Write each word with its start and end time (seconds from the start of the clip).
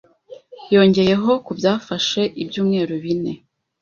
Yongeyeho 0.73 1.31
ko 1.45 1.51
byafashe 1.59 2.21
ibyumweru 2.41 2.93
bine 3.03 3.31